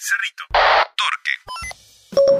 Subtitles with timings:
[0.00, 0.89] Cerrito.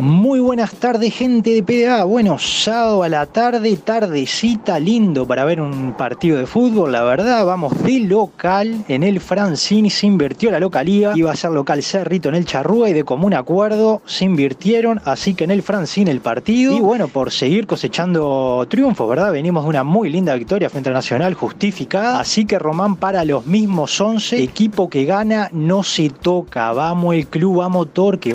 [0.01, 2.05] Muy buenas tardes, gente de PDA.
[2.05, 6.93] Bueno, sábado a la tarde, tardecita, lindo para ver un partido de fútbol.
[6.93, 9.91] La verdad, vamos de local en el Francini.
[9.91, 11.13] Se invirtió la localía.
[11.15, 15.03] Iba a ser local Cerrito en el Charrúa y de común acuerdo se invirtieron.
[15.05, 16.75] Así que en el Francini el partido.
[16.75, 19.33] Y bueno, por seguir cosechando triunfos, ¿verdad?
[19.33, 22.21] Venimos de una muy linda victoria frente a Nacional, justificada.
[22.21, 24.43] Así que Román para los mismos 11.
[24.43, 26.73] Equipo que gana no se toca.
[26.73, 28.33] Vamos el club, vamos Torque.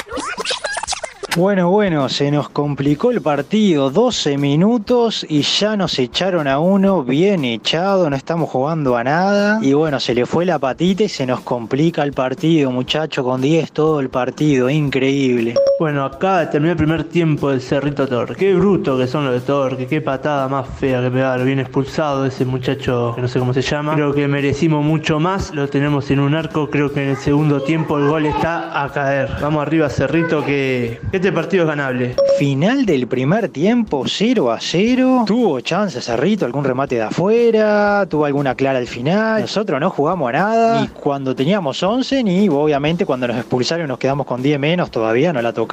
[1.35, 7.03] Bueno, bueno, se nos complicó el partido, 12 minutos y ya nos echaron a uno
[7.03, 9.59] bien echado, no estamos jugando a nada.
[9.61, 13.41] Y bueno, se le fue la patita y se nos complica el partido, muchacho, con
[13.41, 15.55] 10 todo el partido, increíble.
[15.77, 18.35] Bueno, acá terminó el primer tiempo del Cerrito Torque.
[18.35, 21.45] Qué bruto que son los de Torque, qué patada más fea que pegaron.
[21.45, 23.93] Bien expulsado ese muchacho que no sé cómo se llama.
[23.93, 26.69] Creo que merecimos mucho más, lo tenemos en un arco.
[26.69, 29.29] Creo que en el segundo tiempo el gol está a caer.
[29.41, 32.15] Vamos arriba, Cerrito, que este partido es ganable.
[32.39, 35.25] Final del primer tiempo, 0 a 0.
[35.27, 39.41] Tuvo chance Cerrito, algún remate de afuera, tuvo alguna clara al final.
[39.41, 40.83] Nosotros no jugamos a nada.
[40.85, 45.33] Y cuando teníamos 11, ni obviamente cuando nos expulsaron nos quedamos con 10 menos, todavía
[45.33, 45.64] no la tocamos.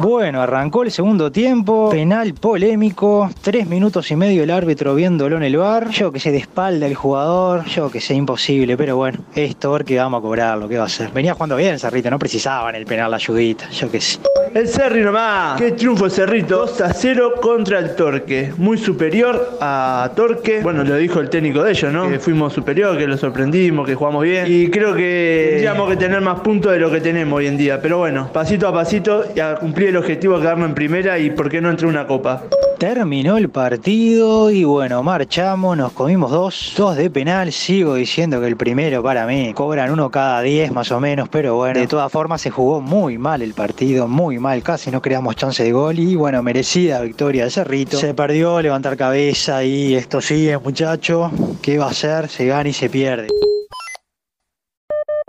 [0.00, 5.44] Bueno, arrancó el segundo tiempo, penal polémico, tres minutos y medio el árbitro viéndolo en
[5.44, 5.90] el bar.
[5.90, 9.96] Yo que sé, de espalda el jugador, yo que sé, imposible, pero bueno, esto porque
[9.96, 11.10] vamos a cobrarlo, ¿qué va a hacer?
[11.10, 14.18] Venía jugando bien Cerrito, no precisaban el penal la ayudita, yo que sé.
[14.54, 15.60] El Cerri nomás.
[15.60, 16.58] Qué triunfo el Cerrito.
[16.58, 18.52] 2 a 0 contra el Torque.
[18.56, 20.60] Muy superior a Torque.
[20.62, 22.08] Bueno, lo dijo el técnico de ellos, ¿no?
[22.08, 24.46] Que fuimos superior, que lo sorprendimos, que jugamos bien.
[24.48, 27.82] Y creo que tendríamos que tener más puntos de lo que tenemos hoy en día.
[27.82, 31.30] Pero bueno, pasito a pasito y a cumplir el objetivo de quedarnos en primera y
[31.30, 32.44] por qué no entre una copa.
[32.84, 38.46] Terminó el partido y bueno, marchamos, nos comimos dos, dos de penal, sigo diciendo que
[38.46, 42.12] el primero para mí, cobran uno cada diez más o menos, pero bueno, de todas
[42.12, 45.98] formas se jugó muy mal el partido, muy mal, casi no creamos chance de gol
[45.98, 47.96] y bueno, merecida victoria de Cerrito.
[47.96, 51.30] Se perdió, levantar cabeza y esto sigue muchacho,
[51.62, 52.28] ¿qué va a hacer?
[52.28, 53.28] Se gana y se pierde.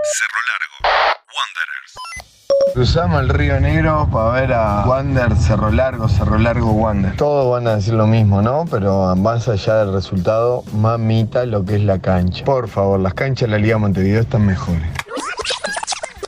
[0.03, 1.15] Cerro Largo.
[1.31, 2.24] Wanderers.
[2.73, 7.15] Cruzamos el río Negro para ver a Wander, Cerro Largo, Cerro Largo, Wander.
[7.15, 8.65] Todos van a decir lo mismo, ¿no?
[8.69, 12.43] Pero más allá del resultado, mamita lo que es la cancha.
[12.43, 14.83] Por favor, las canchas de la Liga Montevideo están mejores.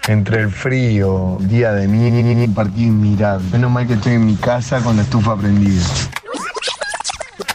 [0.08, 3.46] Entre el frío, día de mi partido inmirable.
[3.52, 5.84] Menos mal que estoy en mi casa con la estufa prendida.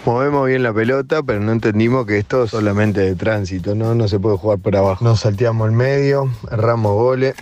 [0.05, 3.95] Movemos bien la pelota, pero no entendimos que esto es solamente de tránsito, ¿no?
[3.95, 5.03] No se puede jugar por abajo.
[5.03, 7.35] Nos salteamos el medio, erramos goles.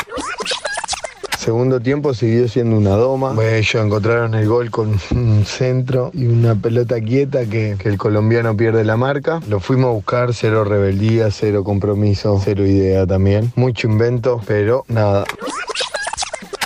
[1.41, 3.35] Segundo tiempo siguió siendo una doma.
[3.43, 8.55] Ellos encontraron el gol con un centro y una pelota quieta que, que el colombiano
[8.59, 9.41] pierde la marca.
[9.49, 13.55] Lo fuimos a buscar, cero rebeldía, cero compromiso, cero idea también.
[13.57, 15.25] Mucho invento, pero nada.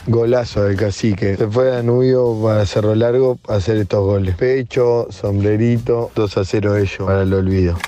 [0.08, 1.36] Golazo del cacique.
[1.36, 4.34] Se fue a Danubio para Cerro Largo a hacer estos goles.
[4.34, 7.78] Pecho, sombrerito, 2 a 0 ellos para el olvido.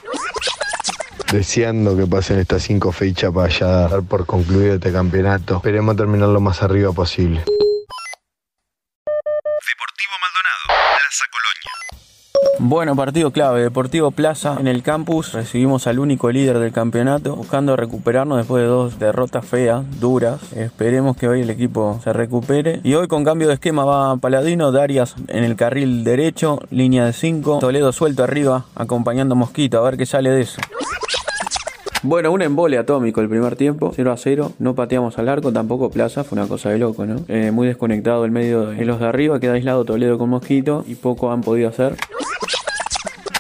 [1.32, 5.56] Deseando que pasen estas cinco fechas para ya dar por concluido este campeonato.
[5.56, 7.40] Esperemos terminar lo más arriba posible.
[9.66, 10.66] Deportivo Maldonado.
[10.68, 11.72] Plaza Colonia.
[12.60, 15.32] Bueno, partido clave, Deportivo Plaza en el campus.
[15.32, 20.52] Recibimos al único líder del campeonato, buscando recuperarnos después de dos derrotas feas, duras.
[20.52, 22.80] Esperemos que hoy el equipo se recupere.
[22.84, 27.12] Y hoy con cambio de esquema va Paladino, Darias en el carril derecho, línea de
[27.12, 30.60] 5, Toledo suelto arriba, acompañando a Mosquito, a ver qué sale de eso.
[32.06, 34.52] Bueno, un embole atómico el primer tiempo, 0 a 0.
[34.60, 37.16] No pateamos al arco, tampoco Plaza, fue una cosa de loco, ¿no?
[37.26, 40.94] Eh, muy desconectado el medio de los de arriba, queda aislado Toledo con Mosquito y
[40.94, 41.96] poco han podido hacer.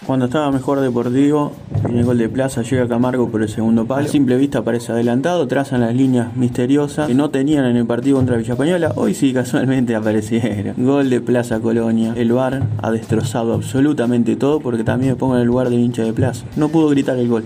[0.04, 1.52] Cuando estaba mejor Deportivo,
[1.84, 4.08] en el gol de Plaza llega Camargo por el segundo palo.
[4.08, 8.36] Simple vista parece adelantado, trazan las líneas misteriosas que no tenían en el partido contra
[8.36, 8.92] Villa Española.
[8.96, 10.74] Hoy sí casualmente aparecieron.
[10.76, 12.14] Gol de Plaza Colonia.
[12.16, 16.02] El VAR ha destrozado absolutamente todo porque también me pongo en el lugar del hincha
[16.02, 16.46] de Plaza.
[16.56, 17.44] No pudo gritar el gol.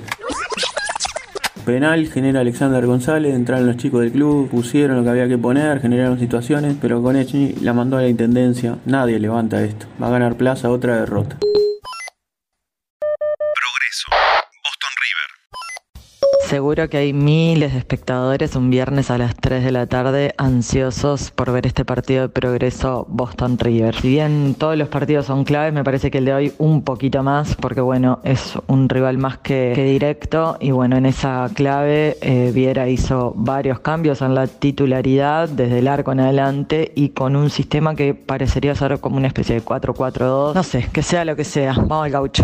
[1.64, 5.80] Penal genera Alexander González, entraron los chicos del club, pusieron lo que había que poner,
[5.80, 8.78] generaron situaciones, pero con Echny la mandó a la intendencia.
[8.86, 9.86] Nadie levanta esto.
[10.02, 11.36] Va a ganar Plaza otra derrota.
[16.50, 21.30] Seguro que hay miles de espectadores un viernes a las 3 de la tarde ansiosos
[21.30, 23.94] por ver este partido de progreso Boston River.
[23.94, 27.22] Si bien todos los partidos son claves, me parece que el de hoy un poquito
[27.22, 32.18] más, porque bueno, es un rival más que, que directo y bueno, en esa clave
[32.20, 37.36] eh, Viera hizo varios cambios en la titularidad desde el arco en adelante y con
[37.36, 40.54] un sistema que parecería ser como una especie de 4-4-2.
[40.54, 41.74] No sé, que sea lo que sea.
[41.74, 42.42] Vamos al gaucho.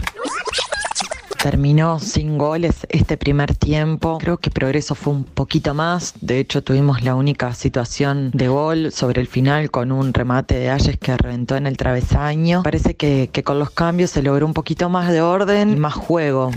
[1.46, 4.19] Terminó sin goles este primer tiempo.
[4.19, 6.12] Creo que Progreso fue un poquito más.
[6.20, 10.70] De hecho, tuvimos la única situación de gol sobre el final con un remate de
[10.70, 12.64] Ayes que reventó en el travesaño.
[12.64, 16.50] Parece que, con los cambios se logró un poquito más de orden y más juego.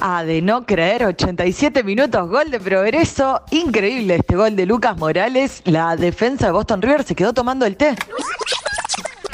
[0.00, 3.42] Ah, de no creer, 87 minutos, gol de progreso.
[3.50, 5.62] Increíble este gol de Lucas Morales.
[5.64, 7.96] La defensa de Boston River se quedó tomando el té.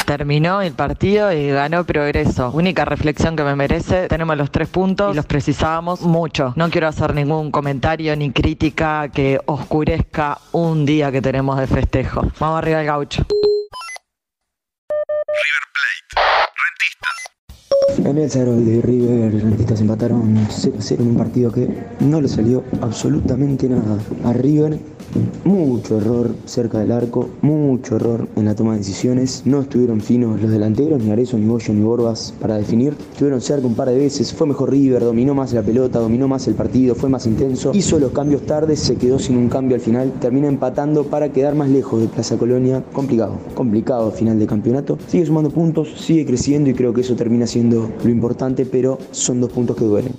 [0.09, 2.51] Terminó el partido y ganó Progreso.
[2.55, 6.55] Única reflexión que me merece, tenemos los tres puntos y los precisábamos mucho.
[6.57, 12.23] No quiero hacer ningún comentario ni crítica que oscurezca un día que tenemos de festejo.
[12.41, 13.27] Vamos arriba al gaucho.
[15.29, 16.23] River Plate.
[16.65, 18.09] Rentistas.
[18.09, 21.69] En el 0 de River, los rentistas empataron 0 0 en un partido que
[22.01, 23.99] no le salió absolutamente nada.
[24.25, 24.79] A River,
[25.45, 29.43] mucho error cerca del arco, mucho error en la toma de decisiones.
[29.45, 32.95] No estuvieron finos los delanteros, ni Arezo, ni Bollo, ni Borbas para definir.
[33.13, 36.47] Estuvieron cerca un par de veces, fue mejor River, dominó más la pelota, dominó más
[36.49, 37.73] el partido, fue más intenso.
[37.75, 40.13] Hizo los cambios tarde, se quedó sin un cambio al final.
[40.21, 42.85] Termina empatando para quedar más lejos de Plaza Colonia.
[42.93, 44.99] Complicado, complicado final de campeonato.
[45.07, 49.41] Sigue sumando puntos, sigue creciendo y creo que eso termina siendo lo importante, pero son
[49.41, 50.13] dos puntos que duelen.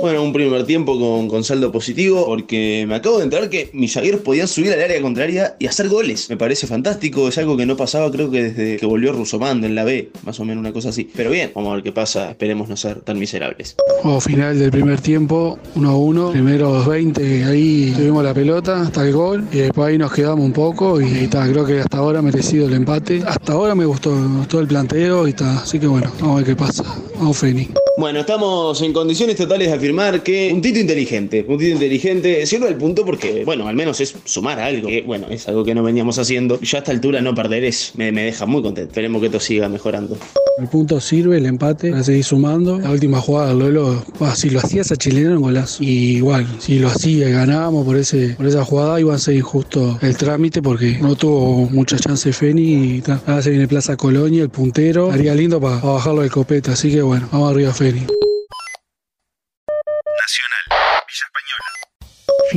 [0.00, 0.96] Bueno, un primer tiempo
[1.28, 5.00] con, saldo positivo porque me acabo de enterar que mis zagueros podían subir al área
[5.00, 6.30] contraria y hacer goles.
[6.30, 9.74] Me parece fantástico, es algo que no pasaba creo que desde que volvió Rusomando en
[9.74, 11.10] la B, más o menos una cosa así.
[11.16, 13.74] Pero bien, vamos a ver qué pasa, esperemos no ser tan miserables.
[14.02, 16.30] Juego final del primer tiempo, 1 a 1.
[16.30, 19.44] Primeros 20, ahí tuvimos la pelota hasta el gol.
[19.52, 21.00] Y después ahí nos quedamos un poco.
[21.00, 23.22] Y está, creo que hasta ahora merecido el empate.
[23.26, 25.58] Hasta ahora me gustó, me gustó el planteo y está.
[25.60, 26.84] Así que bueno, vamos a ver qué pasa.
[27.16, 27.68] Vamos, Feni.
[27.98, 32.68] Bueno, estamos en condiciones totales de afirmar que un tito inteligente, un tito inteligente sirve
[32.68, 36.16] al punto porque, bueno, al menos es sumar algo, bueno, es algo que no veníamos
[36.16, 36.60] haciendo.
[36.60, 38.90] Yo a esta altura no perder es, me, me deja muy contento.
[38.90, 40.16] Esperemos que esto siga mejorando.
[40.58, 42.80] El punto sirve, el empate, para seguir sumando.
[42.80, 45.82] La última jugada del Lolo, bah, si lo hacía esa chilena, un golazo.
[45.82, 49.34] Y igual, si lo hacía y ganábamos por, ese, por esa jugada, iba a ser
[49.34, 52.62] injusto el trámite porque no tuvo mucha chance Feni.
[52.62, 55.12] Y ahora se viene Plaza Colonia, el puntero.
[55.12, 56.72] Haría lindo para bajarlo del copete.
[56.72, 57.87] Así que bueno, vamos arriba Feni.
[57.88, 58.27] Nacional.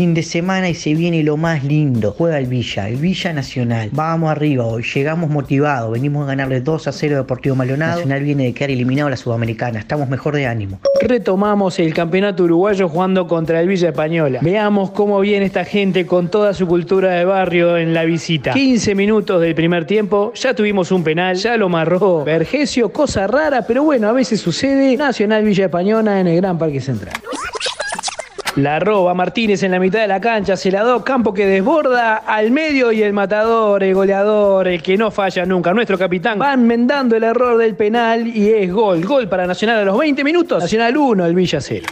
[0.01, 2.15] Fin de semana y se viene lo más lindo.
[2.17, 3.89] Juega el Villa, el Villa Nacional.
[3.91, 5.91] Vamos arriba hoy, llegamos motivados.
[5.91, 7.97] Venimos a ganarle 2 a 0 a Deportivo Maldonado.
[7.97, 9.77] Nacional viene de quedar eliminado a la Sudamericana.
[9.77, 10.79] Estamos mejor de ánimo.
[11.03, 14.39] Retomamos el campeonato uruguayo jugando contra el Villa Española.
[14.41, 18.53] Veamos cómo viene esta gente con toda su cultura de barrio en la visita.
[18.53, 23.67] 15 minutos del primer tiempo, ya tuvimos un penal, ya lo marró Vergesio, cosa rara,
[23.67, 24.97] pero bueno, a veces sucede.
[24.97, 27.13] Nacional Villa Española en el Gran Parque Central.
[28.57, 32.17] La roba Martínez en la mitad de la cancha, se la da Campo que desborda
[32.17, 36.51] al medio y el matador, el goleador, el que no falla nunca, nuestro capitán, va
[36.51, 39.05] enmendando el error del penal y es gol.
[39.05, 41.85] Gol para Nacional a los 20 minutos, Nacional 1, el Villa 0.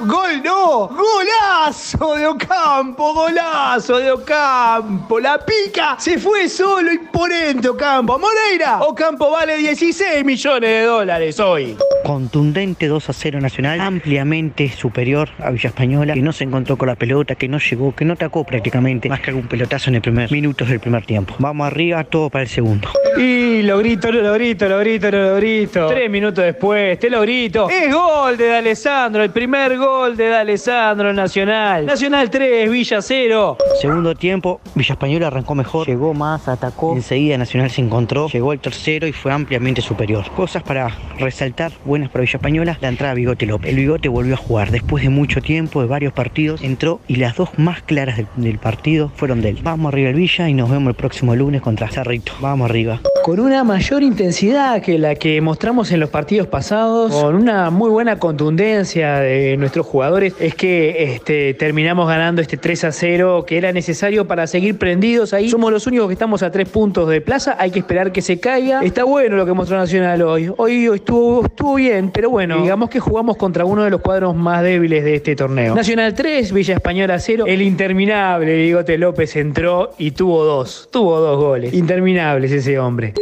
[0.00, 0.88] ¡Gol no!
[0.88, 3.14] ¡Golazo de Ocampo!
[3.14, 5.20] ¡Golazo de Ocampo!
[5.20, 5.94] ¡La pica!
[6.00, 8.18] Se fue solo, imponente Ocampo.
[8.18, 8.80] ¡Moreira!
[8.82, 11.78] Ocampo vale 16 millones de dólares hoy.
[12.04, 16.88] Contundente 2 a 0 Nacional, ampliamente superior a Villa Española, que no se encontró con
[16.88, 20.02] la pelota, que no llegó, que no atacó prácticamente, más que algún pelotazo en el
[20.02, 21.34] primer minutos del primer tiempo.
[21.38, 22.88] Vamos arriba, todo para el segundo.
[23.18, 25.86] Y lo grito, lo grito, lo grito, lo grito.
[25.88, 27.68] Tres minutos después, te lo grito.
[27.68, 31.86] Es gol de D'Alessandro, el primer gol de D'Alessandro Nacional.
[31.86, 33.58] Nacional 3, Villa 0.
[33.80, 36.94] Segundo tiempo, Villa Española arrancó mejor, llegó más, atacó.
[36.94, 40.24] Enseguida Nacional se encontró, llegó el tercero y fue ampliamente superior.
[40.34, 43.68] Cosas para resaltar, buenas para Villa Española, la entrada de Bigote López.
[43.68, 47.36] El Bigote volvió a jugar después de mucho tiempo, de varios partidos, entró y las
[47.36, 49.58] dos más claras del, partido fueron de él.
[49.62, 52.32] Vamos arriba el Villa y nos vemos el próximo lunes contra Cerrito.
[52.40, 53.02] Vamos arriba.
[53.22, 57.90] Con una mayor intensidad que la que mostramos en los partidos pasados, con una muy
[57.90, 63.58] buena contundencia de nuestros jugadores, es que este, terminamos ganando este 3 a 0 que
[63.58, 65.50] era necesario para seguir prendidos ahí.
[65.50, 68.40] Somos los únicos que estamos a tres puntos de plaza, hay que esperar que se
[68.40, 68.80] caiga.
[68.82, 70.50] Está bueno lo que mostró Nacional hoy.
[70.56, 74.62] Hoy estuvo, estuvo bien, pero bueno, digamos que jugamos contra uno de los cuadros más
[74.62, 75.74] débiles de este torneo.
[75.74, 77.44] Nacional 3, Villa Española 0.
[77.46, 81.74] El interminable Bigote López entró y tuvo dos, tuvo dos goles.
[81.74, 83.14] Interminables ese hombre.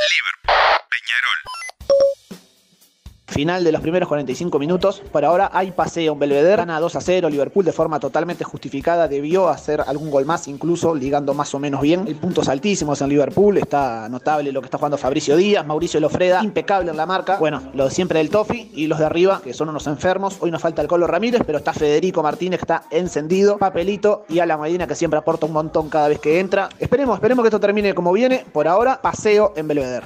[0.00, 0.39] Liverpool.
[3.40, 5.00] Final de los primeros 45 minutos.
[5.10, 6.56] Por ahora hay paseo en Belvedere.
[6.56, 7.30] Gana 2 a 0.
[7.30, 11.80] Liverpool de forma totalmente justificada debió hacer algún gol más, incluso ligando más o menos
[11.80, 12.04] bien.
[12.06, 13.56] Hay puntos altísimos en Liverpool.
[13.56, 17.38] Está notable lo que está jugando Fabricio Díaz, Mauricio Lofreda, impecable en la marca.
[17.38, 20.36] Bueno, lo de siempre del Tofi y los de arriba, que son unos enfermos.
[20.40, 23.56] Hoy nos falta el Colo Ramírez, pero está Federico Martínez, que está encendido.
[23.56, 26.68] Papelito y a la Medina, que siempre aporta un montón cada vez que entra.
[26.78, 28.44] Esperemos, esperemos que esto termine como viene.
[28.52, 30.04] Por ahora, paseo en Belvedere.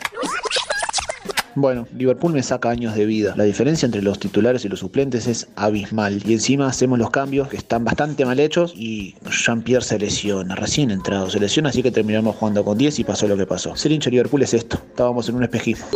[1.57, 3.35] Bueno, Liverpool me saca años de vida.
[3.37, 6.21] La diferencia entre los titulares y los suplentes es abismal.
[6.27, 10.91] Y encima hacemos los cambios que están bastante mal hechos y Jean-Pierre se lesiona, recién
[10.91, 13.77] entrado se lesiona, así que terminamos jugando con 10 y pasó lo que pasó.
[13.77, 14.77] Ser hincha Liverpool es esto.
[14.77, 15.87] Estábamos en un espejismo.